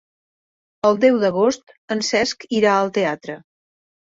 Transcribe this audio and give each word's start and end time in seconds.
El 0.89 0.97
deu 1.03 1.19
d'agost 1.25 1.75
en 1.97 2.03
Cesc 2.09 2.49
irà 2.61 2.73
al 2.79 2.91
teatre. 2.97 3.37